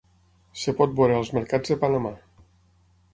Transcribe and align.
Es 0.59 0.63
pot 0.79 0.95
veure 0.99 1.17
als 1.19 1.31
mercats 1.37 1.73
de 1.73 1.77
Panamà. 1.83 2.15